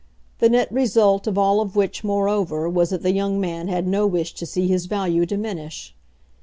The 0.39 0.49
net 0.49 0.71
result 0.71 1.27
of 1.27 1.37
all 1.37 1.61
of 1.61 1.75
which, 1.75 2.03
moreover, 2.03 2.67
was 2.67 2.89
that 2.89 3.03
the 3.03 3.11
young 3.13 3.39
man 3.39 3.67
had 3.67 3.85
no 3.87 4.07
wish 4.07 4.33
to 4.33 4.47
see 4.47 4.67
his 4.67 4.87
value 4.87 5.27
diminish. 5.27 5.93